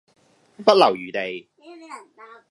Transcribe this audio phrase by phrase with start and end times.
[0.65, 1.47] 不留餘地